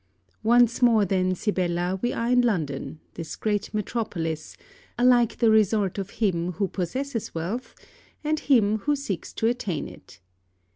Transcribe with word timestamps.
Once 0.41 0.81
more 0.81 1.05
then, 1.05 1.35
Sibella, 1.35 1.99
we 2.01 2.11
are 2.11 2.31
in 2.31 2.41
London, 2.41 2.99
this 3.13 3.35
great 3.35 3.71
metropolis, 3.71 4.57
alike 4.97 5.37
the 5.37 5.51
resort 5.51 5.99
of 5.99 6.09
him 6.17 6.53
who 6.53 6.67
possesses 6.67 7.35
wealth 7.35 7.75
and 8.23 8.39
him 8.39 8.79
who 8.79 8.95
seeks 8.95 9.31
to 9.33 9.45
attain 9.45 9.87
it. 9.87 10.19